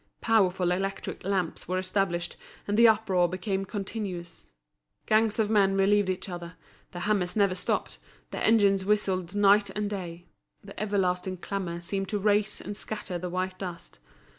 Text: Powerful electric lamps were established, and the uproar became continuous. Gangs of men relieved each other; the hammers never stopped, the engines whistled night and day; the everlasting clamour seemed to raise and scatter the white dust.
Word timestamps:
Powerful 0.21 0.71
electric 0.71 1.23
lamps 1.23 1.67
were 1.67 1.77
established, 1.77 2.35
and 2.67 2.75
the 2.75 2.87
uproar 2.87 3.29
became 3.29 3.65
continuous. 3.65 4.47
Gangs 5.05 5.37
of 5.37 5.47
men 5.47 5.77
relieved 5.77 6.09
each 6.09 6.27
other; 6.27 6.53
the 6.89 7.01
hammers 7.01 7.35
never 7.35 7.53
stopped, 7.53 7.99
the 8.31 8.43
engines 8.43 8.83
whistled 8.83 9.35
night 9.35 9.69
and 9.69 9.87
day; 9.91 10.25
the 10.63 10.79
everlasting 10.79 11.37
clamour 11.37 11.81
seemed 11.81 12.09
to 12.09 12.17
raise 12.17 12.59
and 12.59 12.75
scatter 12.75 13.19
the 13.19 13.29
white 13.29 13.59
dust. 13.59 13.99